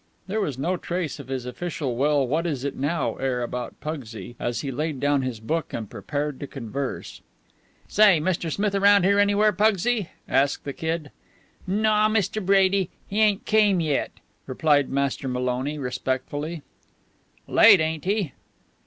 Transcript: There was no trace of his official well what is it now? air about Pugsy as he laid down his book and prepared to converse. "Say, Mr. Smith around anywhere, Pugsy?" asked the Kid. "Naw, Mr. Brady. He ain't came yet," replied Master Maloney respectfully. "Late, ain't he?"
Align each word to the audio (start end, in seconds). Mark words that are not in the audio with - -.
There 0.25 0.41
was 0.41 0.57
no 0.57 0.77
trace 0.77 1.19
of 1.19 1.27
his 1.27 1.45
official 1.45 1.95
well 1.95 2.25
what 2.27 2.47
is 2.47 2.63
it 2.63 2.75
now? 2.75 3.17
air 3.17 3.43
about 3.43 3.79
Pugsy 3.79 4.35
as 4.39 4.61
he 4.61 4.71
laid 4.71 4.99
down 4.99 5.21
his 5.21 5.39
book 5.39 5.73
and 5.73 5.87
prepared 5.87 6.39
to 6.39 6.47
converse. 6.47 7.21
"Say, 7.87 8.19
Mr. 8.19 8.51
Smith 8.51 8.73
around 8.73 9.05
anywhere, 9.05 9.53
Pugsy?" 9.53 10.09
asked 10.27 10.63
the 10.63 10.73
Kid. 10.73 11.11
"Naw, 11.67 12.09
Mr. 12.09 12.43
Brady. 12.43 12.89
He 13.07 13.21
ain't 13.21 13.45
came 13.45 13.79
yet," 13.79 14.09
replied 14.47 14.89
Master 14.89 15.27
Maloney 15.27 15.77
respectfully. 15.77 16.63
"Late, 17.47 17.79
ain't 17.79 18.05
he?" 18.05 18.31